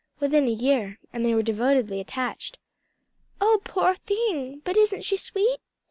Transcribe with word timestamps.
"Within 0.19 0.47
a 0.47 0.51
year, 0.51 0.97
and 1.13 1.23
they 1.23 1.35
were 1.35 1.43
devotedly 1.43 1.99
attached." 1.99 2.57
"Oh 3.39 3.61
poor 3.63 3.93
thing! 3.93 4.63
But 4.65 4.75
isn't 4.75 5.05
she 5.05 5.15
sweet?" 5.15 5.59